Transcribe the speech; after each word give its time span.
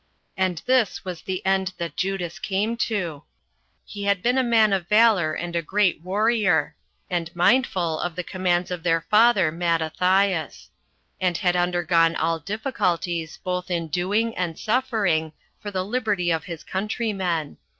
And 0.35 0.63
this 0.65 1.05
was 1.05 1.21
the 1.21 1.45
end 1.45 1.73
that 1.77 1.95
Judas 1.95 2.39
came 2.39 2.75
to. 2.87 3.21
He 3.85 4.05
had 4.05 4.23
been 4.23 4.39
a 4.39 4.43
man 4.43 4.73
of 4.73 4.87
valor 4.87 5.33
and 5.33 5.55
a 5.55 5.61
great 5.61 6.01
warrior, 6.01 6.75
and 7.07 7.29
mindful 7.35 7.99
of 7.99 8.15
the 8.15 8.23
commands 8.23 8.71
of 8.71 8.81
their 8.81 9.01
father 9.01 9.51
Matrathins; 9.51 10.69
and 11.19 11.37
had 11.37 11.55
undergone 11.55 12.15
all 12.15 12.39
difficulties, 12.39 13.37
both 13.43 13.69
in 13.69 13.89
doing 13.89 14.35
and 14.35 14.57
suffering, 14.57 15.33
for 15.59 15.69
the 15.69 15.85
liberty 15.85 16.31
of 16.31 16.45
his 16.45 16.63
countrymen. 16.63 17.57